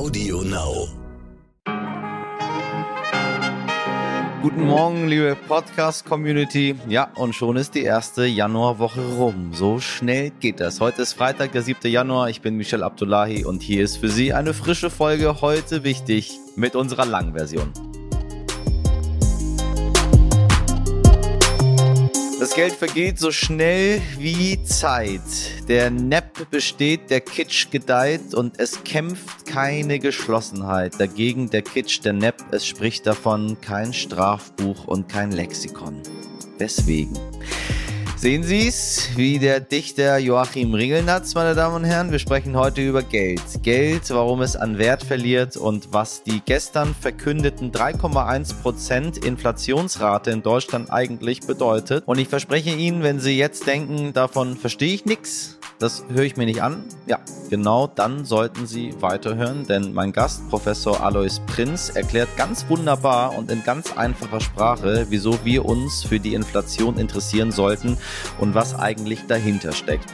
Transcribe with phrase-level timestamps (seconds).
[0.00, 0.88] Audio Now.
[4.40, 6.74] Guten Morgen, liebe Podcast-Community.
[6.88, 9.50] Ja, und schon ist die erste Januarwoche rum.
[9.52, 10.80] So schnell geht das.
[10.80, 11.90] Heute ist Freitag, der 7.
[11.90, 12.30] Januar.
[12.30, 16.76] Ich bin Michel Abdullahi und hier ist für Sie eine frische Folge heute wichtig mit
[16.76, 17.70] unserer langen Version.
[22.50, 25.20] Das Geld vergeht so schnell wie Zeit.
[25.68, 30.98] Der Nepp besteht, der Kitsch gedeiht und es kämpft keine Geschlossenheit.
[30.98, 36.02] Dagegen der Kitsch, der Nepp, es spricht davon kein Strafbuch und kein Lexikon.
[36.58, 37.16] Deswegen.
[38.20, 42.12] Sehen Sie es, wie der Dichter Joachim Ringelnatz, meine Damen und Herren.
[42.12, 43.40] Wir sprechen heute über Geld.
[43.62, 50.92] Geld, warum es an Wert verliert und was die gestern verkündeten 3,1% Inflationsrate in Deutschland
[50.92, 52.02] eigentlich bedeutet.
[52.06, 56.36] Und ich verspreche Ihnen, wenn Sie jetzt denken, davon verstehe ich nichts, das höre ich
[56.36, 56.84] mir nicht an.
[57.06, 63.36] Ja, genau dann sollten Sie weiterhören, denn mein Gast, Professor Alois Prinz, erklärt ganz wunderbar
[63.36, 67.96] und in ganz einfacher Sprache, wieso wir uns für die Inflation interessieren sollten
[68.38, 70.12] und was eigentlich dahinter steckt.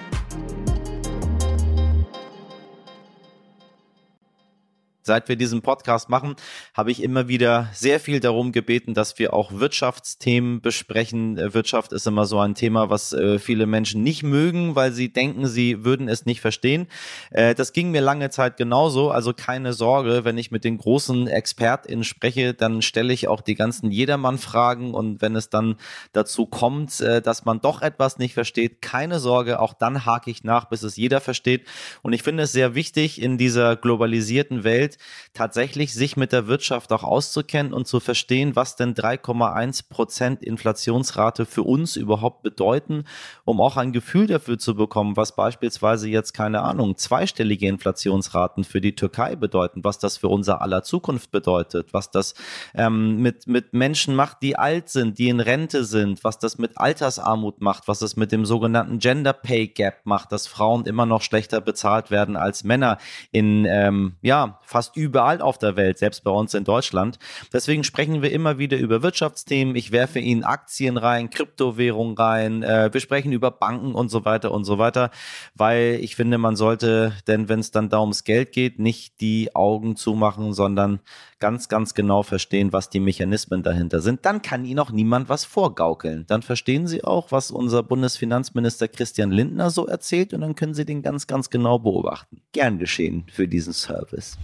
[5.06, 6.34] Seit wir diesen Podcast machen,
[6.74, 11.38] habe ich immer wieder sehr viel darum gebeten, dass wir auch Wirtschaftsthemen besprechen.
[11.38, 15.12] Äh, Wirtschaft ist immer so ein Thema, was äh, viele Menschen nicht mögen, weil sie
[15.12, 16.88] denken, sie würden es nicht verstehen.
[17.30, 19.12] Äh, das ging mir lange Zeit genauso.
[19.12, 23.54] Also keine Sorge, wenn ich mit den großen ExpertInnen spreche, dann stelle ich auch die
[23.54, 25.76] ganzen Jedermann-Fragen und wenn es dann
[26.14, 30.64] dazu kommt, dass man doch etwas nicht versteht, keine Sorge, auch dann hake ich nach,
[30.64, 31.64] bis es jeder versteht.
[32.02, 34.95] Und ich finde es sehr wichtig in dieser globalisierten Welt,
[35.34, 41.46] tatsächlich sich mit der Wirtschaft auch auszukennen und zu verstehen, was denn 3,1 Prozent Inflationsrate
[41.46, 43.04] für uns überhaupt bedeuten,
[43.44, 48.80] um auch ein Gefühl dafür zu bekommen, was beispielsweise jetzt, keine Ahnung, zweistellige Inflationsraten für
[48.80, 52.34] die Türkei bedeuten, was das für unser aller Zukunft bedeutet, was das
[52.74, 56.78] ähm, mit, mit Menschen macht, die alt sind, die in Rente sind, was das mit
[56.78, 61.22] Altersarmut macht, was das mit dem sogenannten Gender Pay Gap macht, dass Frauen immer noch
[61.22, 62.98] schlechter bezahlt werden als Männer
[63.32, 67.18] in ähm, ja, fast fast überall auf der Welt, selbst bei uns in Deutschland.
[67.52, 69.74] Deswegen sprechen wir immer wieder über Wirtschaftsthemen.
[69.74, 72.62] Ich werfe Ihnen Aktien rein, Kryptowährungen rein.
[72.62, 75.10] Äh, wir sprechen über Banken und so weiter und so weiter,
[75.54, 79.54] weil ich finde, man sollte, denn wenn es dann da ums Geld geht, nicht die
[79.54, 81.00] Augen zumachen, sondern
[81.38, 84.24] ganz, ganz genau verstehen, was die Mechanismen dahinter sind.
[84.24, 86.24] Dann kann Ihnen auch niemand was vorgaukeln.
[86.26, 90.86] Dann verstehen Sie auch, was unser Bundesfinanzminister Christian Lindner so erzählt und dann können Sie
[90.86, 92.40] den ganz, ganz genau beobachten.
[92.52, 94.38] Gern geschehen für diesen Service.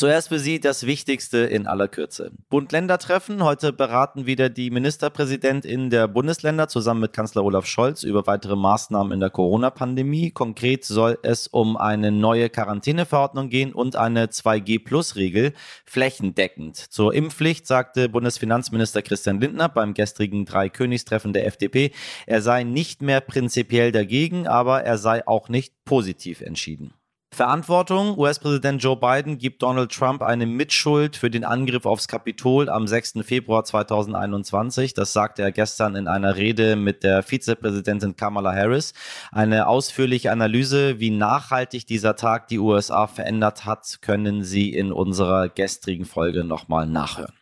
[0.00, 2.32] Zuerst für Sie das Wichtigste in aller Kürze.
[2.48, 3.44] Bund-Länder-Treffen.
[3.44, 9.12] Heute beraten wieder die Ministerpräsidentinnen der Bundesländer zusammen mit Kanzler Olaf Scholz über weitere Maßnahmen
[9.12, 10.30] in der Corona-Pandemie.
[10.30, 15.52] Konkret soll es um eine neue Quarantäneverordnung gehen und eine 2G-Plus-Regel
[15.84, 16.78] flächendeckend.
[16.78, 21.92] Zur Impfpflicht sagte Bundesfinanzminister Christian Lindner beim gestrigen Drei-Königstreffen der FDP,
[22.24, 26.94] er sei nicht mehr prinzipiell dagegen, aber er sei auch nicht positiv entschieden.
[27.32, 28.18] Verantwortung.
[28.18, 33.20] US-Präsident Joe Biden gibt Donald Trump eine Mitschuld für den Angriff aufs Kapitol am 6.
[33.22, 34.94] Februar 2021.
[34.94, 38.92] Das sagte er gestern in einer Rede mit der Vizepräsidentin Kamala Harris.
[39.30, 45.48] Eine ausführliche Analyse, wie nachhaltig dieser Tag die USA verändert hat, können Sie in unserer
[45.48, 47.39] gestrigen Folge nochmal nachhören.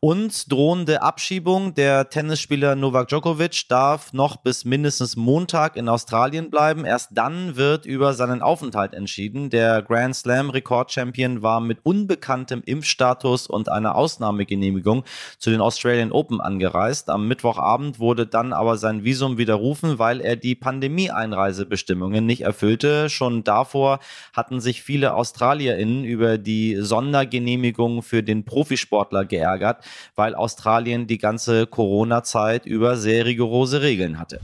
[0.00, 1.74] Und drohende Abschiebung.
[1.74, 6.84] Der Tennisspieler Novak Djokovic darf noch bis mindestens Montag in Australien bleiben.
[6.84, 9.50] Erst dann wird über seinen Aufenthalt entschieden.
[9.50, 15.04] Der Grand Slam Rekordchampion war mit unbekanntem Impfstatus und einer Ausnahmegenehmigung
[15.38, 17.10] zu den Australian Open angereist.
[17.10, 23.10] Am Mittwochabend wurde dann aber sein Visum widerrufen, weil er die Pandemie-Einreisebestimmungen nicht erfüllte.
[23.10, 23.98] Schon davor
[24.32, 29.84] hatten sich viele AustralierInnen über die Sondergenehmigung für den Profisportler geärgert,
[30.16, 34.40] weil Australien die ganze Corona-Zeit über sehr rigorose Regeln hatte.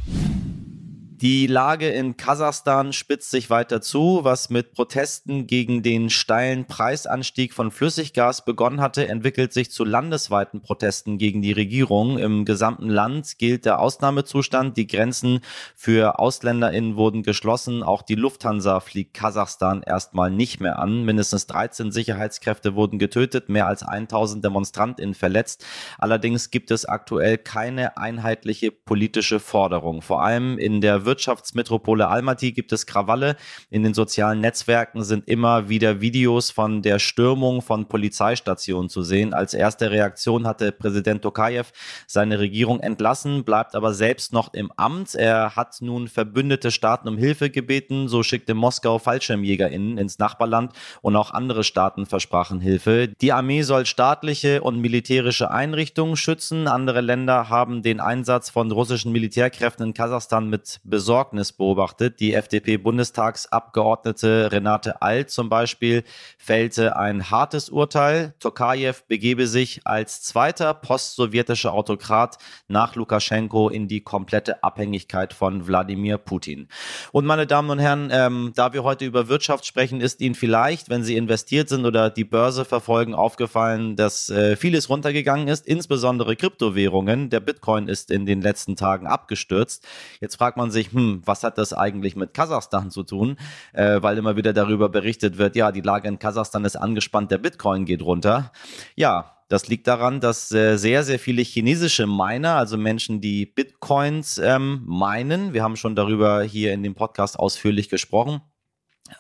[1.25, 7.54] Die Lage in Kasachstan spitzt sich weiter zu, was mit Protesten gegen den steilen Preisanstieg
[7.54, 12.19] von Flüssiggas begonnen hatte, entwickelt sich zu landesweiten Protesten gegen die Regierung.
[12.19, 14.77] Im gesamten Land gilt der Ausnahmezustand.
[14.77, 15.41] Die Grenzen
[15.75, 17.83] für AusländerInnen wurden geschlossen.
[17.83, 21.07] Auch die Lufthansa fliegt Kasachstan erstmal nicht mehr an.
[21.07, 25.65] Mindestens 13 Sicherheitskräfte wurden getötet, mehr als 1000 DemonstrantInnen verletzt.
[25.97, 30.03] Allerdings gibt es aktuell keine einheitliche politische Forderung.
[30.03, 33.37] Vor allem in der Wirtschaft Wirtschaftsmetropole Almaty gibt es Krawalle.
[33.71, 39.33] In den sozialen Netzwerken sind immer wieder Videos von der Stürmung von Polizeistationen zu sehen.
[39.33, 41.71] Als erste Reaktion hatte Präsident Tokayev
[42.09, 45.15] seine Regierung entlassen, bleibt aber selbst noch im Amt.
[45.15, 48.09] Er hat nun verbündete Staaten um Hilfe gebeten.
[48.09, 53.07] So schickte Moskau FallschirmjägerInnen ins Nachbarland und auch andere Staaten versprachen Hilfe.
[53.21, 56.67] Die Armee soll staatliche und militärische Einrichtungen schützen.
[56.67, 62.18] Andere Länder haben den Einsatz von russischen Militärkräften in Kasachstan mit Besorgnis beobachtet.
[62.18, 66.03] Die FDP-Bundestagsabgeordnete Renate Alt zum Beispiel
[66.39, 68.33] fällte ein hartes Urteil.
[68.41, 76.16] Tokajew begebe sich als zweiter postsowjetischer Autokrat nach Lukaschenko in die komplette Abhängigkeit von Wladimir
[76.16, 76.68] Putin.
[77.12, 80.89] Und meine Damen und Herren, ähm, da wir heute über Wirtschaft sprechen, ist Ihnen vielleicht,
[80.89, 86.34] wenn Sie investiert sind oder die Börse verfolgen, aufgefallen, dass äh, vieles runtergegangen ist, insbesondere
[86.34, 87.28] Kryptowährungen.
[87.28, 89.86] Der Bitcoin ist in den letzten Tagen abgestürzt.
[90.22, 93.36] Jetzt fragt man sich, hm, was hat das eigentlich mit Kasachstan zu tun?
[93.72, 97.39] Äh, weil immer wieder darüber berichtet wird, ja, die Lage in Kasachstan ist angespannt, der
[97.39, 98.53] Bitcoin geht runter.
[98.97, 104.39] Ja, das liegt daran, dass äh, sehr, sehr viele chinesische Miner, also Menschen, die Bitcoins
[104.39, 108.41] ähm, meinen, wir haben schon darüber hier in dem Podcast ausführlich gesprochen,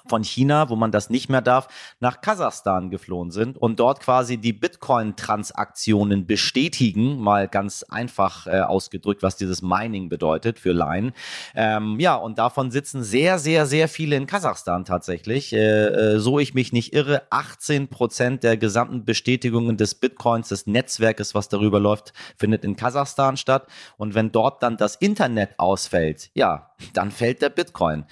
[0.06, 1.68] von China, wo man das nicht mehr darf,
[2.00, 9.22] nach Kasachstan geflohen sind und dort quasi die Bitcoin-Transaktionen bestätigen, mal ganz einfach äh, ausgedrückt,
[9.22, 11.12] was dieses Mining bedeutet für Laien.
[11.54, 15.52] Ähm, ja, und davon sitzen sehr, sehr, sehr viele in Kasachstan tatsächlich.
[15.52, 20.66] Äh, äh, so ich mich nicht irre, 18 Prozent der gesamten Bestätigungen des Bitcoins, des
[20.66, 23.66] Netzwerkes, was darüber läuft, findet in Kasachstan statt.
[23.98, 28.06] Und wenn dort dann das Internet ausfällt, ja, dann fällt der Bitcoin.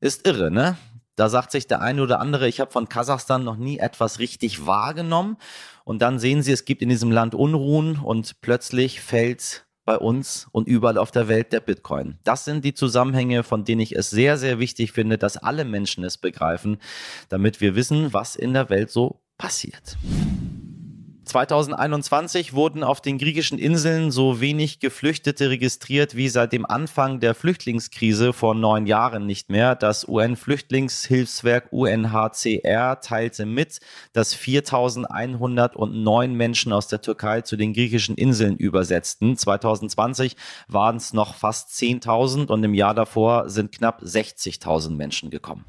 [0.00, 0.76] Ist irre, ne?
[1.18, 4.66] Da sagt sich der eine oder andere, ich habe von Kasachstan noch nie etwas richtig
[4.66, 5.36] wahrgenommen.
[5.82, 10.46] Und dann sehen Sie, es gibt in diesem Land Unruhen und plötzlich fällt bei uns
[10.52, 12.18] und überall auf der Welt der Bitcoin.
[12.22, 16.04] Das sind die Zusammenhänge, von denen ich es sehr, sehr wichtig finde, dass alle Menschen
[16.04, 16.78] es begreifen,
[17.30, 19.96] damit wir wissen, was in der Welt so passiert.
[21.28, 27.34] 2021 wurden auf den griechischen Inseln so wenig Geflüchtete registriert wie seit dem Anfang der
[27.34, 29.74] Flüchtlingskrise vor neun Jahren nicht mehr.
[29.74, 33.80] Das UN-Flüchtlingshilfswerk UNHCR teilte mit,
[34.12, 39.36] dass 4109 Menschen aus der Türkei zu den griechischen Inseln übersetzten.
[39.36, 40.36] 2020
[40.66, 45.64] waren es noch fast 10.000 und im Jahr davor sind knapp 60.000 Menschen gekommen.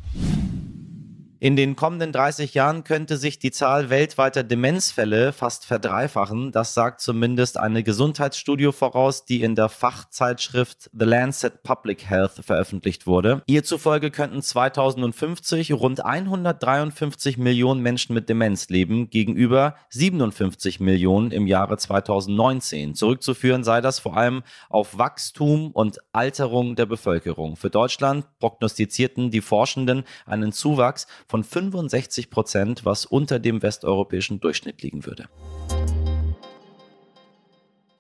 [1.42, 6.52] In den kommenden 30 Jahren könnte sich die Zahl weltweiter Demenzfälle fast verdreifachen.
[6.52, 13.08] Das sagt zumindest eine Gesundheitsstudie voraus, die in der Fachzeitschrift The Lancet Public Health veröffentlicht
[13.08, 13.42] wurde.
[13.46, 21.48] Ihr zufolge könnten 2050 rund 153 Millionen Menschen mit Demenz leben, gegenüber 57 Millionen im
[21.48, 22.96] Jahre 2019.
[22.96, 27.56] Zurückzuführen sei das vor allem auf Wachstum und Alterung der Bevölkerung.
[27.56, 34.82] Für Deutschland prognostizierten die Forschenden einen Zuwachs von 65 Prozent, was unter dem westeuropäischen Durchschnitt
[34.82, 35.30] liegen würde.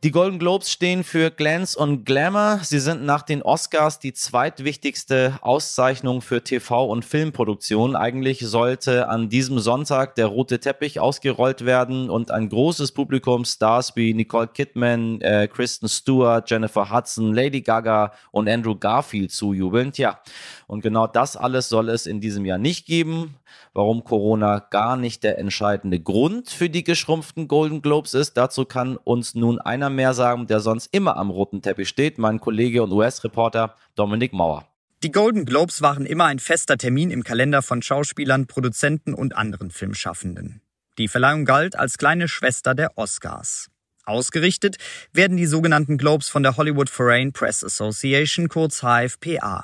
[0.02, 2.62] Die Golden Globes stehen für Glance und Glamour.
[2.64, 7.98] Sie sind nach den Oscars die zweitwichtigste Auszeichnung für TV- und Filmproduktion.
[7.98, 13.98] Eigentlich sollte an diesem Sonntag der rote Teppich ausgerollt werden und ein großes Publikum Stars
[13.98, 19.92] wie Nicole Kidman, äh, Kristen Stewart, Jennifer Hudson, Lady Gaga und Andrew Garfield zujubeln.
[19.92, 20.22] Tja,
[20.68, 23.36] und genau das alles soll es in diesem Jahr nicht geben
[23.74, 28.36] warum Corona gar nicht der entscheidende Grund für die geschrumpften Golden Globes ist.
[28.38, 32.40] Dazu kann uns nun einer mehr sagen, der sonst immer am roten Teppich steht, mein
[32.40, 34.68] Kollege und US-Reporter Dominik Mauer.
[35.04, 39.72] Die Golden Globes waren immer ein fester Termin im Kalender von Schauspielern, Produzenten und anderen
[39.72, 40.62] Filmschaffenden.
[40.98, 43.70] Die Verleihung galt als kleine Schwester der Oscars.
[44.04, 44.78] Ausgerichtet
[45.14, 49.64] werden die sogenannten Globes von der Hollywood Foreign Press Association, kurz HFPA.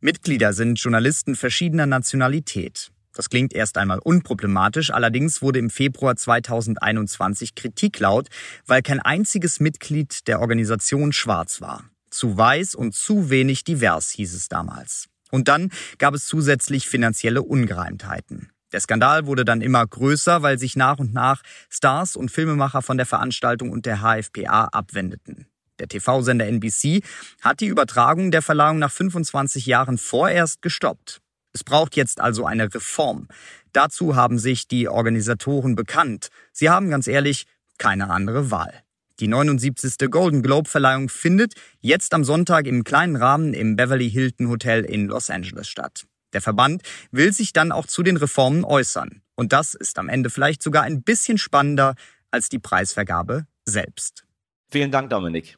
[0.00, 2.92] Mitglieder sind Journalisten verschiedener Nationalität.
[3.14, 8.28] Das klingt erst einmal unproblematisch, allerdings wurde im Februar 2021 Kritik laut,
[8.66, 11.84] weil kein einziges Mitglied der Organisation schwarz war.
[12.10, 15.06] Zu weiß und zu wenig divers hieß es damals.
[15.30, 18.50] Und dann gab es zusätzlich finanzielle Ungereimtheiten.
[18.72, 22.96] Der Skandal wurde dann immer größer, weil sich nach und nach Stars und Filmemacher von
[22.96, 25.46] der Veranstaltung und der HFPA abwendeten.
[25.78, 27.02] Der TV-Sender NBC
[27.40, 31.20] hat die Übertragung der Verleihung nach 25 Jahren vorerst gestoppt.
[31.54, 33.28] Es braucht jetzt also eine Reform.
[33.72, 36.28] Dazu haben sich die Organisatoren bekannt.
[36.52, 37.46] Sie haben ganz ehrlich
[37.78, 38.82] keine andere Wahl.
[39.20, 40.10] Die 79.
[40.10, 45.06] Golden Globe Verleihung findet jetzt am Sonntag im kleinen Rahmen im Beverly Hilton Hotel in
[45.06, 46.04] Los Angeles statt.
[46.32, 46.82] Der Verband
[47.12, 49.22] will sich dann auch zu den Reformen äußern.
[49.36, 51.94] Und das ist am Ende vielleicht sogar ein bisschen spannender
[52.32, 54.24] als die Preisvergabe selbst.
[54.72, 55.56] Vielen Dank, Dominik.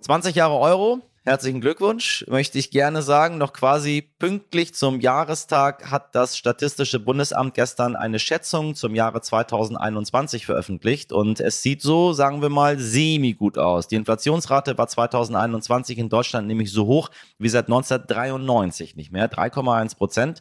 [0.00, 3.38] 20 Jahre Euro, Herzlichen Glückwunsch, möchte ich gerne sagen.
[3.38, 10.46] Noch quasi pünktlich zum Jahrestag hat das Statistische Bundesamt gestern eine Schätzung zum Jahre 2021
[10.46, 13.86] veröffentlicht und es sieht so, sagen wir mal, semi gut aus.
[13.86, 19.94] Die Inflationsrate war 2021 in Deutschland nämlich so hoch wie seit 1993 nicht mehr, 3,1
[19.98, 20.40] Prozent.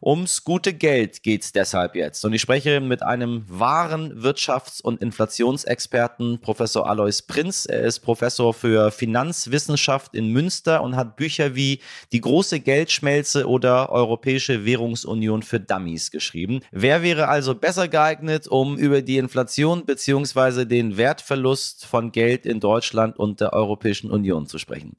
[0.00, 2.24] Ums gute Geld geht's deshalb jetzt.
[2.24, 7.66] Und ich spreche mit einem wahren Wirtschafts- und Inflationsexperten, Professor Alois Prinz.
[7.66, 11.78] Er ist Professor für Finanzwissenschaft in Münster und hat Bücher wie
[12.10, 13.11] Die große Geldschmelze
[13.46, 16.60] oder Europäische Währungsunion für Dummies geschrieben.
[16.70, 20.64] Wer wäre also besser geeignet, um über die Inflation bzw.
[20.64, 24.96] den Wertverlust von Geld in Deutschland und der Europäischen Union zu sprechen?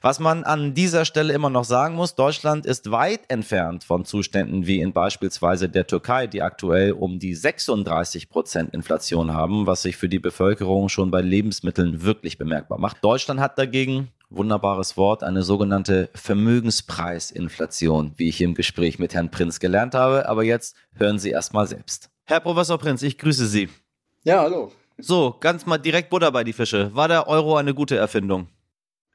[0.00, 4.66] Was man an dieser Stelle immer noch sagen muss, Deutschland ist weit entfernt von Zuständen
[4.66, 9.96] wie in beispielsweise der Türkei, die aktuell um die 36 Prozent Inflation haben, was sich
[9.96, 13.02] für die Bevölkerung schon bei Lebensmitteln wirklich bemerkbar macht.
[13.02, 19.60] Deutschland hat dagegen wunderbares Wort, eine sogenannte Vermögenspreisinflation, wie ich im Gespräch mit Herrn Prinz
[19.60, 20.28] gelernt habe.
[20.28, 22.10] Aber jetzt hören Sie erst mal selbst.
[22.24, 23.68] Herr Professor Prinz, ich grüße Sie.
[24.24, 24.72] Ja, hallo.
[24.98, 26.94] So, ganz mal direkt Butter bei die Fische.
[26.94, 28.48] War der Euro eine gute Erfindung?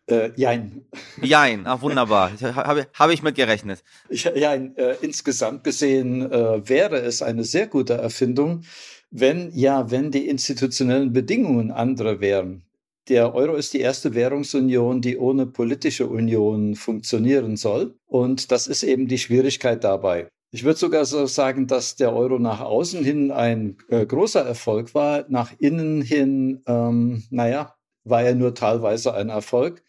[0.07, 0.85] Äh, jein.
[1.21, 2.31] Jein, ach wunderbar.
[2.41, 3.83] Habe hab ich mit gerechnet.
[4.09, 8.63] Ja, äh, insgesamt gesehen äh, wäre es eine sehr gute Erfindung,
[9.09, 12.63] wenn ja, wenn die institutionellen Bedingungen andere wären.
[13.09, 17.95] Der Euro ist die erste Währungsunion, die ohne politische Union funktionieren soll.
[18.05, 20.29] Und das ist eben die Schwierigkeit dabei.
[20.53, 24.93] Ich würde sogar so sagen, dass der Euro nach außen hin ein äh, großer Erfolg
[24.93, 25.25] war.
[25.29, 29.81] Nach innen hin, ähm, naja, war er nur teilweise ein Erfolg.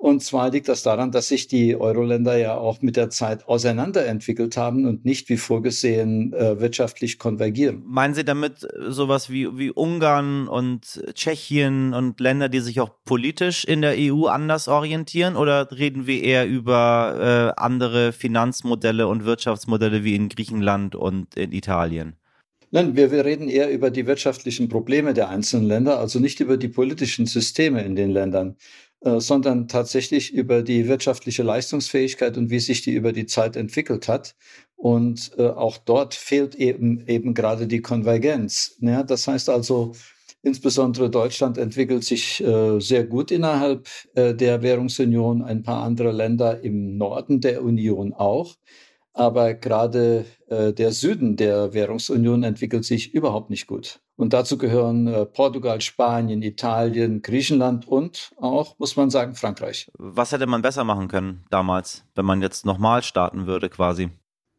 [0.00, 4.56] Und zwar liegt das daran, dass sich die Euro-Länder ja auch mit der Zeit auseinanderentwickelt
[4.56, 7.82] haben und nicht wie vorgesehen äh, wirtschaftlich konvergieren.
[7.84, 13.64] Meinen Sie damit sowas wie, wie Ungarn und Tschechien und Länder, die sich auch politisch
[13.64, 15.34] in der EU anders orientieren?
[15.34, 21.50] Oder reden wir eher über äh, andere Finanzmodelle und Wirtschaftsmodelle wie in Griechenland und in
[21.50, 22.14] Italien?
[22.70, 26.58] Nein, wir, wir reden eher über die wirtschaftlichen Probleme der einzelnen Länder, also nicht über
[26.58, 28.56] die politischen Systeme in den Ländern.
[29.00, 34.08] Äh, sondern tatsächlich über die wirtschaftliche Leistungsfähigkeit und wie sich die über die Zeit entwickelt
[34.08, 34.34] hat.
[34.74, 38.76] Und äh, auch dort fehlt eben eben gerade die Konvergenz.
[38.80, 39.92] Ja, das heißt also,
[40.42, 46.60] insbesondere Deutschland entwickelt sich äh, sehr gut innerhalb äh, der Währungsunion, ein paar andere Länder
[46.64, 48.56] im Norden der Union auch.
[49.12, 54.00] Aber gerade äh, der Süden der Währungsunion entwickelt sich überhaupt nicht gut.
[54.18, 59.88] Und dazu gehören äh, Portugal, Spanien, Italien, Griechenland und auch, muss man sagen, Frankreich.
[59.96, 64.10] Was hätte man besser machen können damals, wenn man jetzt nochmal starten würde quasi?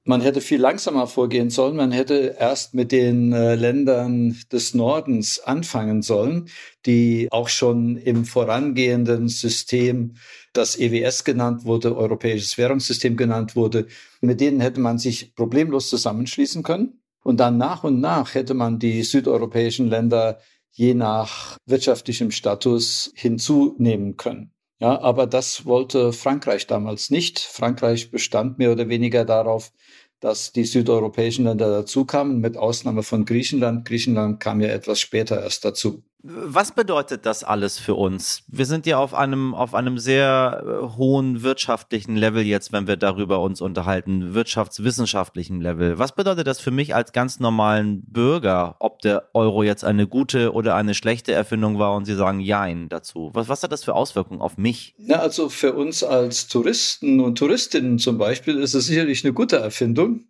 [0.05, 1.75] Man hätte viel langsamer vorgehen sollen.
[1.75, 6.49] Man hätte erst mit den äh, Ländern des Nordens anfangen sollen,
[6.85, 10.15] die auch schon im vorangehenden System,
[10.53, 13.87] das EWS genannt wurde, Europäisches Währungssystem genannt wurde,
[14.21, 16.98] mit denen hätte man sich problemlos zusammenschließen können.
[17.23, 20.39] Und dann nach und nach hätte man die südeuropäischen Länder
[20.71, 24.51] je nach wirtschaftlichem Status hinzunehmen können.
[24.79, 27.39] Ja, aber das wollte Frankreich damals nicht.
[27.39, 29.73] Frankreich bestand mehr oder weniger darauf,
[30.21, 33.85] dass die südeuropäischen Länder dazukamen, mit Ausnahme von Griechenland.
[33.85, 36.03] Griechenland kam ja etwas später erst dazu.
[36.21, 38.43] Was bedeutet das alles für uns?
[38.47, 42.97] Wir sind ja auf einem, auf einem sehr äh, hohen wirtschaftlichen Level jetzt, wenn wir
[42.97, 45.97] darüber uns unterhalten, wirtschaftswissenschaftlichen Level.
[45.97, 50.51] Was bedeutet das für mich als ganz normalen Bürger, ob der Euro jetzt eine gute
[50.51, 53.29] oder eine schlechte Erfindung war und Sie sagen Jein dazu?
[53.33, 54.95] Was, was hat das für Auswirkungen auf mich?
[54.97, 59.55] Ja, also für uns als Touristen und Touristinnen zum Beispiel ist es sicherlich eine gute
[59.55, 60.25] Erfindung.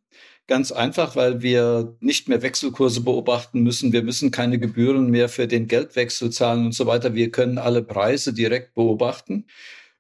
[0.50, 3.94] Ganz einfach, weil wir nicht mehr Wechselkurse beobachten müssen.
[3.94, 7.14] Wir müssen keine Gebühren mehr für den Geldwechsel zahlen und so weiter.
[7.14, 9.46] Wir können alle Preise direkt beobachten.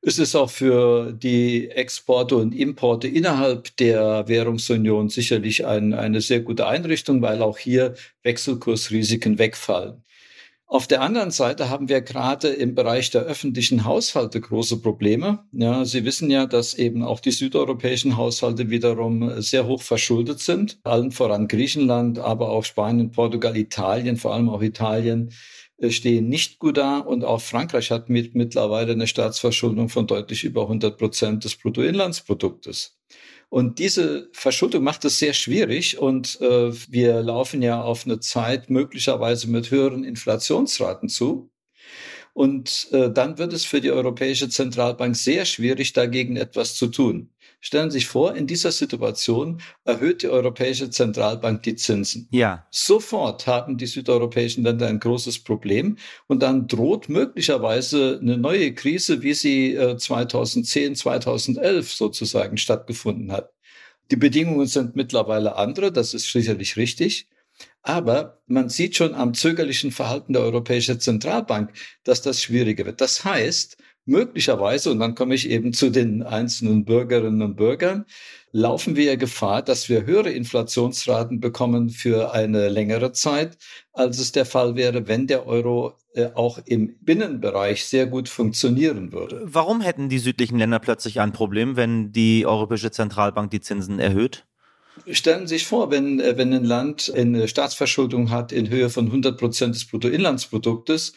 [0.01, 6.39] Es ist auch für die Exporte und Importe innerhalb der Währungsunion sicherlich ein, eine sehr
[6.39, 10.03] gute Einrichtung, weil auch hier Wechselkursrisiken wegfallen.
[10.71, 15.39] Auf der anderen Seite haben wir gerade im Bereich der öffentlichen Haushalte große Probleme.
[15.51, 20.77] Ja, Sie wissen ja, dass eben auch die südeuropäischen Haushalte wiederum sehr hoch verschuldet sind.
[20.83, 25.31] Allen voran Griechenland, aber auch Spanien, Portugal, Italien, vor allem auch Italien
[25.79, 30.43] äh, stehen nicht gut da und auch Frankreich hat mit mittlerweile eine Staatsverschuldung von deutlich
[30.43, 32.95] über 100 Prozent des Bruttoinlandsproduktes.
[33.49, 38.69] Und diese Verschuldung macht es sehr schwierig und äh, wir laufen ja auf eine Zeit
[38.69, 41.49] möglicherweise mit höheren Inflationsraten zu.
[42.33, 47.31] Und äh, dann wird es für die Europäische Zentralbank sehr schwierig, dagegen etwas zu tun.
[47.61, 52.27] Stellen Sie sich vor, in dieser Situation erhöht die Europäische Zentralbank die Zinsen.
[52.31, 52.65] Ja.
[52.71, 55.97] Sofort haben die südeuropäischen Länder ein großes Problem
[56.27, 63.51] und dann droht möglicherweise eine neue Krise, wie sie 2010, äh, 2011 sozusagen stattgefunden hat.
[64.11, 67.27] Die Bedingungen sind mittlerweile andere, das ist sicherlich richtig.
[67.81, 71.71] Aber man sieht schon am zögerlichen Verhalten der Europäischen Zentralbank,
[72.03, 73.01] dass das schwieriger wird.
[73.01, 78.05] Das heißt, möglicherweise, und dann komme ich eben zu den einzelnen Bürgerinnen und Bürgern,
[78.51, 83.57] laufen wir Gefahr, dass wir höhere Inflationsraten bekommen für eine längere Zeit,
[83.93, 89.11] als es der Fall wäre, wenn der Euro äh, auch im Binnenbereich sehr gut funktionieren
[89.11, 89.41] würde.
[89.43, 94.45] Warum hätten die südlichen Länder plötzlich ein Problem, wenn die Europäische Zentralbank die Zinsen erhöht?
[95.11, 99.05] Stellen Sie sich vor, wenn, äh, wenn ein Land eine Staatsverschuldung hat in Höhe von
[99.05, 101.13] 100 Prozent des Bruttoinlandsproduktes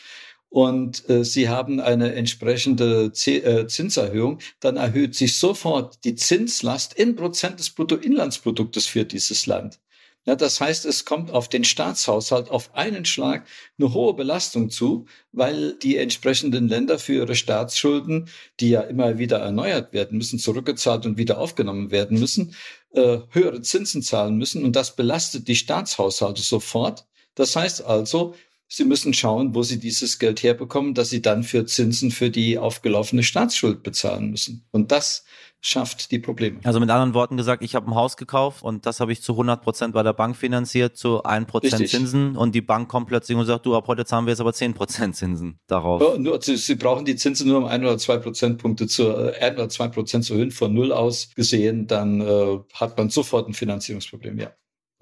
[0.52, 6.92] und äh, Sie haben eine entsprechende Z äh, Zinserhöhung, dann erhöht sich sofort die Zinslast
[6.92, 9.80] in Prozent des Bruttoinlandsproduktes für dieses Land.
[10.26, 13.46] Ja, das heißt, es kommt auf den Staatshaushalt auf einen Schlag
[13.78, 18.28] eine hohe Belastung zu, weil die entsprechenden Länder für ihre Staatsschulden,
[18.60, 22.54] die ja immer wieder erneuert werden müssen, zurückgezahlt und wieder aufgenommen werden müssen,
[22.90, 24.64] äh, höhere Zinsen zahlen müssen.
[24.64, 27.06] Und das belastet die Staatshaushalte sofort.
[27.34, 28.34] Das heißt also,
[28.74, 32.56] Sie müssen schauen, wo Sie dieses Geld herbekommen, dass Sie dann für Zinsen für die
[32.56, 34.64] aufgelaufene Staatsschuld bezahlen müssen.
[34.70, 35.26] Und das
[35.60, 36.58] schafft die Probleme.
[36.64, 39.32] Also mit anderen Worten gesagt, ich habe ein Haus gekauft und das habe ich zu
[39.32, 43.36] 100 Prozent bei der Bank finanziert, zu 1 Prozent Zinsen und die Bank kommt plötzlich
[43.36, 46.00] und sagt, du, ab heute zahlen wir jetzt aber 10 Prozent Zinsen darauf.
[46.00, 49.38] Ja, nur, Sie, Sie, brauchen die Zinsen nur um ein oder zwei Prozentpunkte zu, äh,
[49.38, 53.48] ein oder zwei Prozent zu erhöhen, von null aus gesehen, dann äh, hat man sofort
[53.48, 54.50] ein Finanzierungsproblem, ja.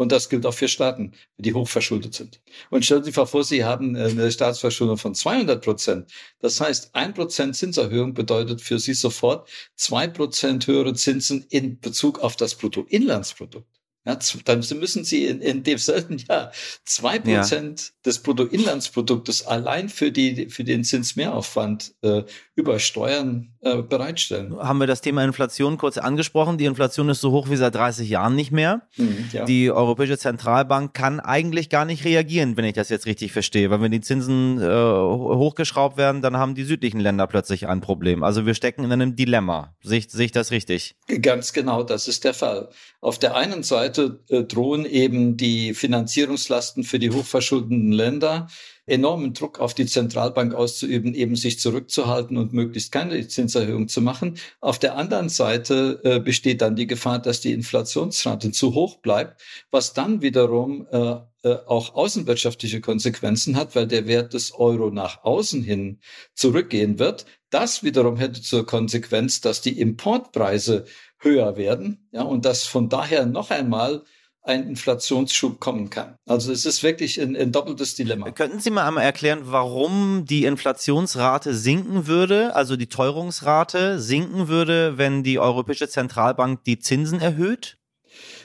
[0.01, 2.41] Und das gilt auch für Staaten, die hochverschuldet sind.
[2.71, 6.11] Und stellen Sie vor, Sie haben eine Staatsverschuldung von 200 Prozent.
[6.39, 12.21] Das heißt, ein Prozent Zinserhöhung bedeutet für Sie sofort zwei Prozent höhere Zinsen in Bezug
[12.21, 13.80] auf das Bruttoinlandsprodukt.
[14.07, 16.53] Ja, dann müssen Sie in, in demselben Jahr
[16.87, 17.95] zwei Prozent ja.
[18.07, 22.23] des Bruttoinlandsproduktes allein für die für den Zinsmehraufwand äh,
[22.55, 24.57] über Steuern äh, bereitstellen.
[24.57, 26.57] Haben wir das Thema Inflation kurz angesprochen?
[26.57, 28.89] Die Inflation ist so hoch wie seit 30 Jahren nicht mehr.
[28.97, 29.45] Mhm, ja.
[29.45, 33.83] Die Europäische Zentralbank kann eigentlich gar nicht reagieren, wenn ich das jetzt richtig verstehe, weil
[33.83, 38.23] wenn die Zinsen äh, hochgeschraubt werden, dann haben die südlichen Länder plötzlich ein Problem.
[38.23, 39.75] Also wir stecken in einem Dilemma.
[39.83, 40.97] Sehe ich, sehe ich das richtig?
[41.21, 42.71] Ganz genau, das ist der Fall.
[43.03, 48.49] Auf der einen Seite äh, drohen eben die Finanzierungslasten für die hochverschuldeten Länder
[48.91, 54.37] enormen Druck auf die Zentralbank auszuüben, eben sich zurückzuhalten und möglichst keine Zinserhöhung zu machen.
[54.61, 59.43] Auf der anderen Seite äh, besteht dann die Gefahr, dass die Inflationsrate zu hoch bleibt,
[59.71, 65.25] was dann wiederum äh, äh, auch außenwirtschaftliche Konsequenzen hat, weil der Wert des Euro nach
[65.25, 66.01] außen hin
[66.35, 67.25] zurückgehen wird.
[67.51, 70.85] Das wiederum hätte zur Konsequenz, dass die Importpreise
[71.19, 74.05] höher werden, ja, und dass von daher noch einmal
[74.43, 76.17] ein Inflationsschub kommen kann.
[76.27, 78.31] Also es ist wirklich ein, ein, doppeltes Dilemma.
[78.31, 84.97] Könnten Sie mal einmal erklären, warum die Inflationsrate sinken würde, also die Teuerungsrate sinken würde,
[84.97, 87.80] wenn die Europäische Zentralbank die Zinsen erhöht?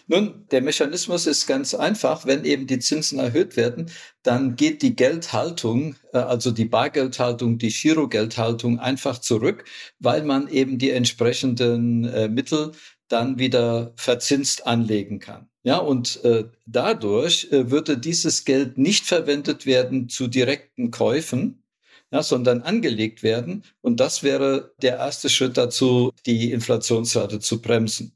[0.08, 2.26] Nun, der Mechanismus ist ganz einfach.
[2.26, 3.90] Wenn eben die Zinsen erhöht werden,
[4.22, 9.66] dann geht die Geldhaltung, äh, also die Bargeldhaltung, die Girogeldhaltung einfach zurück,
[10.00, 12.72] weil man eben die entsprechenden äh, Mittel
[13.08, 15.50] dann wieder verzinst anlegen kann.
[15.64, 21.64] Ja, und äh, dadurch äh, würde dieses Geld nicht verwendet werden zu direkten Käufen,
[22.12, 23.64] ja, sondern angelegt werden.
[23.82, 28.16] Und das wäre der erste Schritt dazu, die Inflationsrate zu bremsen.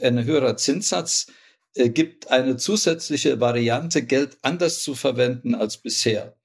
[0.00, 1.26] Ein höherer Zinssatz
[1.74, 6.36] äh, gibt eine zusätzliche Variante, Geld anders zu verwenden als bisher.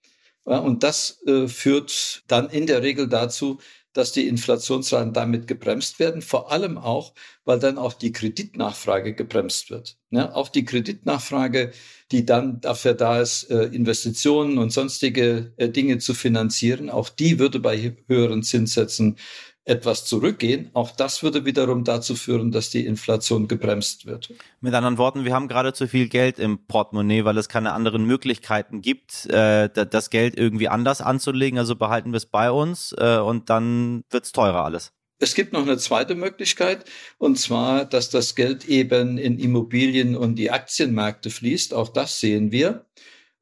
[0.44, 3.60] Und das äh, führt dann in der Regel dazu,
[3.94, 7.14] dass die Inflationsraten damit gebremst werden, vor allem auch,
[7.46, 9.98] weil dann auch die Kreditnachfrage gebremst wird.
[10.12, 11.72] Ja, auch die Kreditnachfrage,
[12.12, 17.60] die dann dafür da ist, äh, Investitionen und sonstige Dinge zu finanzieren, auch die würde
[17.60, 19.18] bei höheren Zinssätzen
[19.66, 20.70] etwas zurückgehen.
[20.74, 24.32] Auch das würde wiederum dazu führen, dass die Inflation gebremst wird.
[24.62, 28.06] Mit anderen Worten, wir haben gerade zu viel Geld im Portemonnaie, weil es keine anderen
[28.06, 31.58] Möglichkeiten gibt, äh, das Geld irgendwie anders anzulegen.
[31.58, 34.94] Also behalten wir es bei uns äh, und dann wird es teurer alles.
[35.18, 36.86] Es gibt noch eine zweite Möglichkeit,
[37.18, 41.74] und zwar, dass das Geld eben in Immobilien und die Aktienmärkte fließt.
[41.74, 42.86] Auch das sehen wir.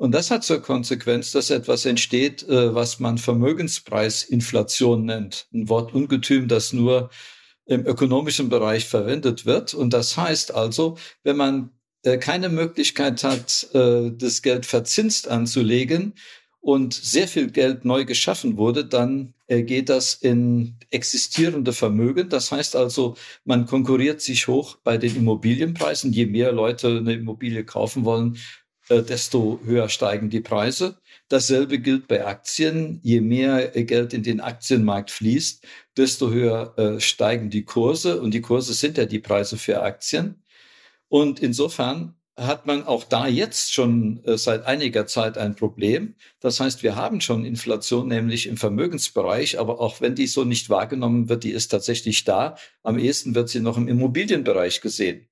[0.04, 5.48] Und das hat zur Konsequenz, dass etwas entsteht, äh, was man Vermögenspreisinflation nennt.
[5.54, 7.10] Ein Wort Ungetüm, das nur
[7.68, 9.74] im ökonomischen Bereich verwendet wird.
[9.74, 11.70] Und das heißt also, wenn man
[12.04, 16.16] äh, keine Möglichkeit hat, äh, das Geld verzinst anzulegen
[16.60, 22.30] und sehr viel Geld neu geschaffen wurde, dann geht das in existierende Vermögen.
[22.30, 26.12] Das heißt also, man konkurriert sich hoch bei den Immobilienpreisen.
[26.12, 28.38] Je mehr Leute eine Immobilie kaufen wollen,
[28.90, 30.98] desto höher steigen die Preise.
[31.30, 33.00] Dasselbe gilt bei Aktien.
[33.04, 35.66] Je mehr Geld in den Aktienmarkt fließt,
[35.98, 38.22] desto höher äh, steigen die Kurse.
[38.22, 40.44] Und die Kurse sind ja die Preise für Aktien.
[41.08, 46.16] Und insofern hat man auch da jetzt schon äh, seit einiger Zeit ein Problem.
[46.40, 50.70] Das heißt, wir haben schon Inflation, nämlich im Vermögensbereich, aber auch wenn die so nicht
[50.70, 52.58] wahrgenommen wird, die ist tatsächlich da.
[52.82, 55.28] Am ehesten wird sie noch im Immobilienbereich gesehen.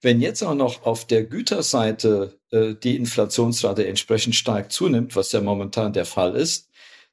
[0.00, 5.40] Wenn jetzt auch noch auf der Güterseite äh, die Inflationsrate entsprechend stark zunimmt, was ja
[5.40, 6.68] momentan der Fall ist,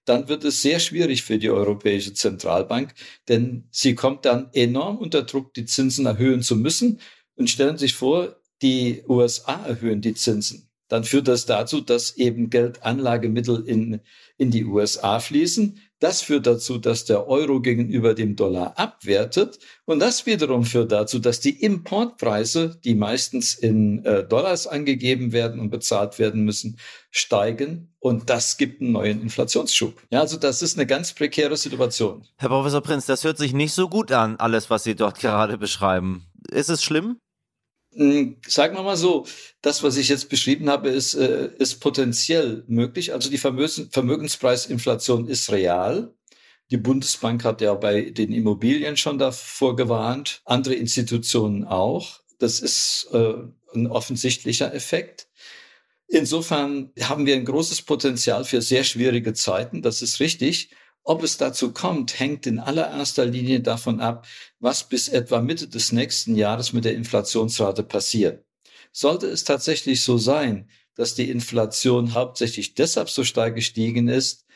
[0.06, 2.93] dann wird es sehr schwierig für die Europäische Zentralbank,
[3.28, 7.00] denn sie kommt dann enorm unter Druck, die Zinsen erhöhen zu müssen.
[7.36, 12.15] Und stellen Sie sich vor, die USA erhöhen die Zinsen, dann führt das dazu, dass
[12.15, 14.00] eben Geldanlagemittel in,
[14.38, 15.80] in die USA fließen.
[15.99, 19.60] Das führt dazu, dass der Euro gegenüber dem Dollar abwertet.
[19.86, 25.60] Und das wiederum führt dazu, dass die Importpreise, die meistens in äh, Dollars angegeben werden
[25.60, 26.77] und bezahlt werden müssen,
[27.12, 27.95] steigen.
[27.99, 30.01] Und das gibt einen neuen Inflationsschub.
[30.12, 32.27] Ja, also das ist eine ganz prekäre Situation.
[32.38, 35.58] Herr Professor Prinz, das hört sich nicht so gut an, alles, was Sie dort gerade
[35.58, 36.25] beschreiben.
[36.51, 37.17] Ist es schlimm?
[37.95, 39.25] Hm, sagen wir mal so,
[39.62, 43.13] das, was ich jetzt beschrieben habe, ist, äh, ist potenziell möglich.
[43.13, 46.13] Also die Vermögens Vermögenspreisinflation ist real.
[46.71, 52.21] Die Bundesbank hat ja bei den Immobilien schon davor gewarnt, andere Institutionen auch.
[52.39, 53.36] Das ist äh,
[53.73, 55.27] ein offensichtlicher Effekt.
[56.08, 59.81] Insofern haben wir ein großes Potenzial für sehr schwierige Zeiten.
[59.81, 60.69] Das ist richtig.
[61.07, 64.25] Ob es dazu kommt, hängt in allererster Linie davon ab,
[64.59, 68.43] was bis etwa Mitte des nächsten Jahres mit der Inflationsrate passiert.
[68.91, 74.47] Sollte es tatsächlich so sein, dass die Inflation hauptsächlich deshalb so stark gestiegen ist,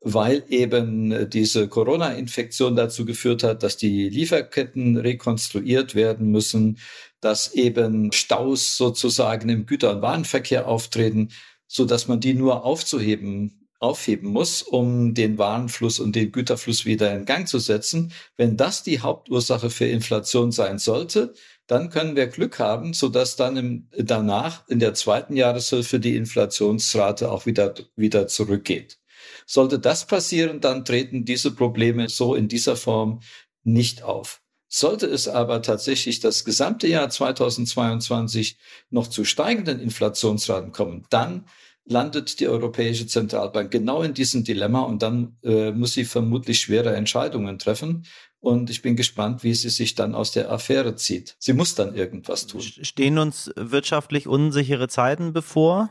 [0.00, 6.78] weil eben diese Corona-Infektion dazu geführt hat, dass die Lieferketten rekonstruiert werden müssen,
[7.20, 11.32] dass eben Staus sozusagen im Güter- und Warenverkehr auftreten,
[11.66, 17.14] so dass man die nur aufzuheben aufheben muss, um den Warenfluss und den Güterfluss wieder
[17.14, 18.12] in Gang zu setzen.
[18.36, 21.34] Wenn das die Hauptursache für Inflation sein sollte,
[21.66, 27.30] dann können wir Glück haben, sodass dann im, danach in der zweiten Jahreshälfte die Inflationsrate
[27.30, 28.98] auch wieder, wieder zurückgeht.
[29.46, 33.20] Sollte das passieren, dann treten diese Probleme so in dieser Form
[33.64, 34.40] nicht auf.
[34.68, 38.58] Sollte es aber tatsächlich das gesamte Jahr 2022
[38.90, 41.46] noch zu steigenden Inflationsraten kommen, dann
[41.88, 46.94] landet die Europäische Zentralbank genau in diesem Dilemma und dann äh, muss sie vermutlich schwere
[46.94, 48.04] Entscheidungen treffen.
[48.40, 51.34] Und ich bin gespannt, wie sie sich dann aus der Affäre zieht.
[51.40, 52.60] Sie muss dann irgendwas tun.
[52.60, 55.90] Stehen uns wirtschaftlich unsichere Zeiten bevor?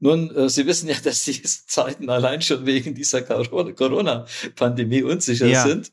[0.00, 5.62] Nun, äh, Sie wissen ja, dass die Zeiten allein schon wegen dieser Corona-Pandemie unsicher ja.
[5.64, 5.92] sind.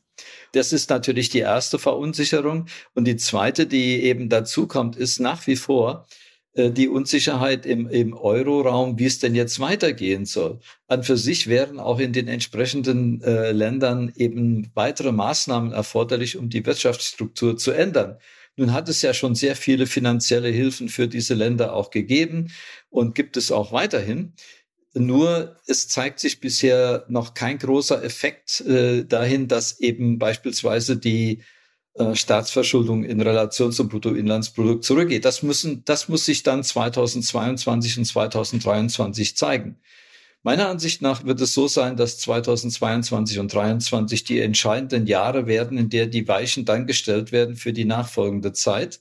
[0.52, 2.66] Das ist natürlich die erste Verunsicherung.
[2.94, 6.06] Und die zweite, die eben dazu kommt, ist nach wie vor,
[6.56, 10.60] die Unsicherheit im, im Euroraum, wie es denn jetzt weitergehen soll.
[10.86, 16.48] An für sich wären auch in den entsprechenden äh, Ländern eben weitere Maßnahmen erforderlich, um
[16.48, 18.18] die Wirtschaftsstruktur zu ändern.
[18.56, 22.50] Nun hat es ja schon sehr viele finanzielle Hilfen für diese Länder auch gegeben
[22.88, 24.32] und gibt es auch weiterhin.
[24.94, 31.32] Nur es zeigt sich bisher noch kein großer Effekt äh, dahin, dass eben beispielsweise die
[31.32, 31.42] äh,
[32.14, 35.24] Staatsverschuldung in Relation zum Bruttoinlandsprodukt zurückgeht.
[35.24, 39.78] Das müssen, das muss sich dann 2022 und 2023 zeigen.
[40.42, 45.78] Meiner Ansicht nach wird es so sein, dass 2022 und 2023 die entscheidenden Jahre werden,
[45.78, 49.00] in der die Weichen dann gestellt werden für die nachfolgende Zeit.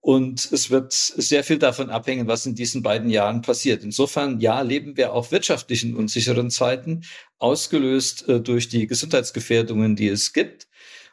[0.00, 3.82] Und es wird sehr viel davon abhängen, was in diesen beiden Jahren passiert.
[3.82, 7.02] Insofern, ja, leben wir auch wirtschaftlich in unsicheren Zeiten,
[7.38, 10.68] ausgelöst äh, durch die Gesundheitsgefährdungen, die es gibt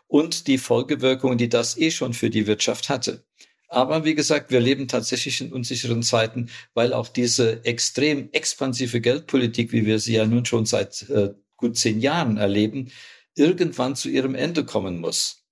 [0.07, 3.25] und die Folgewirkungen, die das eh schon für die Wirtschaft hatte.
[3.73, 9.71] Aber wie gesagt, wir leben tatsächlich in unsicheren Zeiten, weil auch diese extrem expansive Geldpolitik,
[9.71, 12.91] wie wir sie ja nun schon seit äh, gut zehn Jahren erleben,
[13.35, 15.43] irgendwann zu ihrem Ende kommen muss.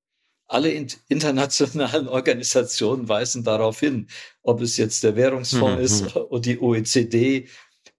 [0.48, 0.70] Alle
[1.08, 4.08] internationalen Organisationen weisen darauf hin,
[4.44, 5.84] ob es jetzt der Währungsfonds mhm.
[5.84, 6.22] ist mhm.
[6.30, 7.48] oder die OECD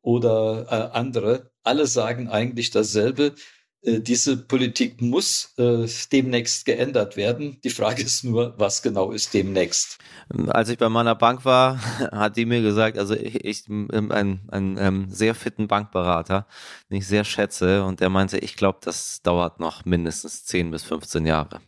[0.03, 1.51] oder äh, andere.
[1.65, 3.35] Alle sagen eigentlich dasselbe.
[3.83, 7.59] Äh, diese Politik muss äh, demnächst geändert werden.
[7.62, 9.99] Die Frage ist nur, was genau ist demnächst?
[10.49, 11.79] Als ich bei meiner Bank war,
[12.12, 16.47] hat die mir gesagt, also ich, ich einen, einen, einen ähm, sehr fitten Bankberater,
[16.90, 20.85] den ich sehr schätze, und der meinte, ich glaube, das dauert noch mindestens 10 bis
[20.85, 21.61] 15 Jahre,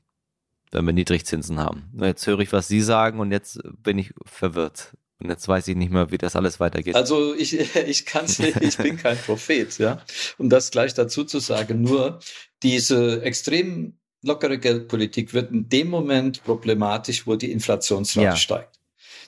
[0.70, 1.90] wenn wir Niedrigzinsen haben.
[2.00, 4.96] Jetzt höre ich, was Sie sagen, und jetzt bin ich verwirrt.
[5.20, 6.96] Und jetzt weiß ich nicht mehr, wie das alles weitergeht.
[6.96, 10.02] Also ich, ich kann ich bin kein Prophet, ja.
[10.38, 12.20] Um das gleich dazu zu sagen, nur
[12.62, 18.36] diese extrem lockere Geldpolitik wird in dem Moment problematisch, wo die Inflationsrate ja.
[18.36, 18.80] steigt.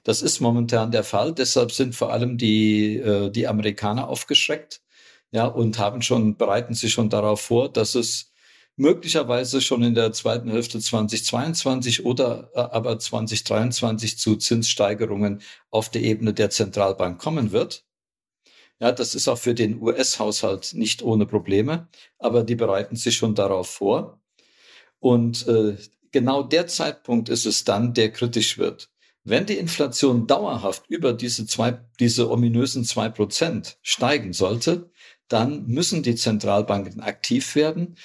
[0.05, 1.35] Das ist momentan der Fall.
[1.35, 4.81] Deshalb sind vor allem die, äh, die Amerikaner aufgeschreckt,
[5.33, 8.33] ja, und haben schon, bereiten sich schon darauf vor, dass es
[8.77, 16.03] möglicherweise schon in der zweiten Hälfte 2022 oder äh, aber 2023 zu Zinssteigerungen auf der
[16.03, 17.85] Ebene der Zentralbank kommen wird.
[18.79, 23.35] Ja, das ist auch für den US-Haushalt nicht ohne Probleme, aber die bereiten sich schon
[23.35, 24.21] darauf vor.
[24.99, 25.77] Und äh,
[26.13, 28.91] genau der Zeitpunkt ist es dann, der kritisch wird.
[29.25, 34.91] Wenn die Inflation dauerhaft über diese zwei, diese ominösen zwei Prozent steigen sollte,
[35.29, 37.97] dann müssen die Zentralbanken aktiv werden.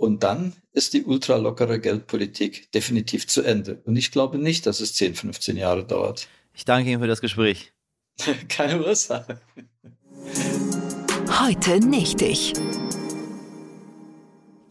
[0.00, 3.82] Und dann ist die ultralockere Geldpolitik definitiv zu Ende.
[3.84, 6.26] Und ich glaube nicht, dass es 10, 15 Jahre dauert.
[6.54, 7.74] Ich danke Ihnen für das Gespräch.
[8.48, 9.42] Keine Ursache.
[11.42, 12.54] Heute nicht ich.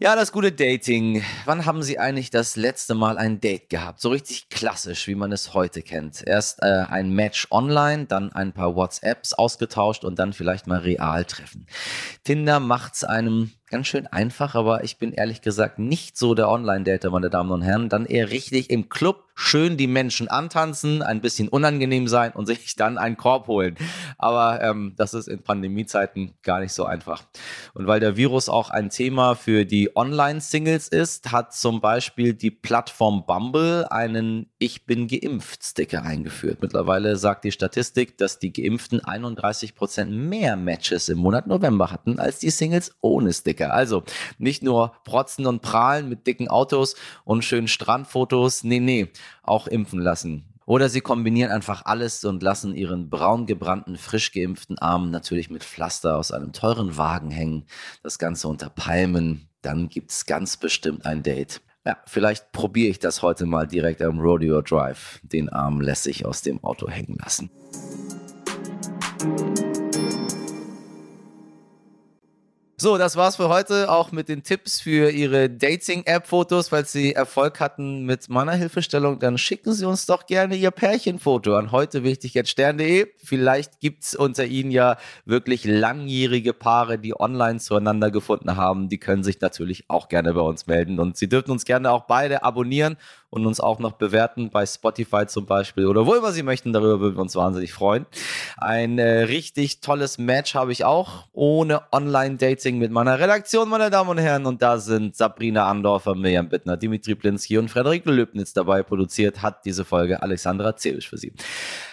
[0.00, 1.22] Ja, das gute Dating.
[1.44, 4.00] Wann haben Sie eigentlich das letzte Mal ein Date gehabt?
[4.00, 6.26] So richtig klassisch, wie man es heute kennt.
[6.26, 11.24] Erst äh, ein Match online, dann ein paar WhatsApps ausgetauscht und dann vielleicht mal real
[11.24, 11.66] treffen.
[12.24, 17.10] Tinder macht's einem ganz schön einfach, aber ich bin ehrlich gesagt nicht so der Online-Dater,
[17.10, 17.88] meine Damen und Herren.
[17.88, 22.76] Dann eher richtig im Club schön die Menschen antanzen, ein bisschen unangenehm sein und sich
[22.76, 23.76] dann einen Korb holen.
[24.18, 27.24] Aber ähm, das ist in Pandemiezeiten gar nicht so einfach.
[27.72, 32.50] Und weil der Virus auch ein Thema für die Online-Singles ist, hat zum Beispiel die
[32.50, 36.58] Plattform Bumble einen Ich bin geimpft Sticker eingeführt.
[36.60, 42.18] Mittlerweile sagt die Statistik, dass die Geimpften 31 Prozent mehr Matches im Monat November hatten
[42.18, 43.72] als die Singles ohne Sticker.
[43.72, 44.02] Also
[44.36, 48.64] nicht nur protzen und prahlen mit dicken Autos und schönen Strandfotos.
[48.64, 49.08] Nee, nee
[49.42, 50.44] auch impfen lassen.
[50.66, 55.64] Oder sie kombinieren einfach alles und lassen ihren braun gebrannten, frisch geimpften Arm natürlich mit
[55.64, 57.64] Pflaster aus einem teuren Wagen hängen.
[58.04, 59.48] Das Ganze unter Palmen.
[59.62, 61.60] Dann gibt es ganz bestimmt ein Date.
[61.84, 65.20] Ja, vielleicht probiere ich das heute mal direkt am Rodeo Drive.
[65.24, 67.50] Den Arm lässig aus dem Auto hängen lassen.
[72.82, 73.90] So, das war's für heute.
[73.90, 76.70] Auch mit den Tipps für Ihre Dating-App-Fotos.
[76.70, 81.56] Falls Sie Erfolg hatten mit meiner Hilfestellung, dann schicken Sie uns doch gerne Ihr Pärchenfoto
[81.56, 83.08] an heute wichtig jetzt stern.de.
[83.22, 88.88] Vielleicht gibt's unter Ihnen ja wirklich langjährige Paare, die online zueinander gefunden haben.
[88.88, 91.00] Die können sich natürlich auch gerne bei uns melden.
[91.00, 92.96] Und Sie dürfen uns gerne auch beide abonnieren
[93.30, 96.72] und uns auch noch bewerten bei Spotify zum Beispiel oder wo immer Sie möchten.
[96.72, 98.06] Darüber würden wir uns wahnsinnig freuen.
[98.56, 104.10] Ein äh, richtig tolles Match habe ich auch ohne Online-Dating mit meiner Redaktion, meine Damen
[104.10, 104.46] und Herren.
[104.46, 108.82] Und da sind Sabrina Andorfer, Mirjam Bittner, Dimitri Blinski und Frederik Löbnitz dabei.
[108.82, 111.32] Produziert hat diese Folge Alexandra Zebisch für Sie.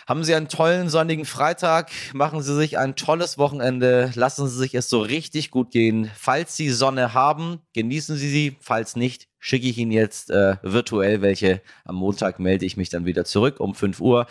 [0.07, 1.91] Haben Sie einen tollen sonnigen Freitag.
[2.13, 4.11] Machen Sie sich ein tolles Wochenende.
[4.15, 6.09] Lassen Sie sich es so richtig gut gehen.
[6.15, 8.57] Falls Sie Sonne haben, genießen Sie sie.
[8.61, 11.61] Falls nicht, schicke ich Ihnen jetzt äh, virtuell welche.
[11.85, 14.27] Am Montag melde ich mich dann wieder zurück um 5 Uhr.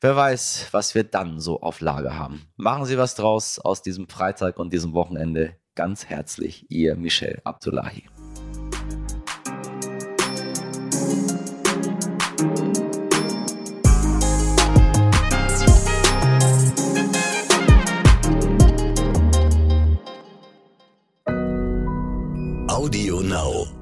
[0.00, 2.42] Wer weiß, was wir dann so auf Lage haben.
[2.56, 5.56] Machen Sie was draus aus diesem Freitag und diesem Wochenende.
[5.74, 8.04] Ganz herzlich, Ihr Michel Abdullahi.
[22.68, 23.79] Audio Now.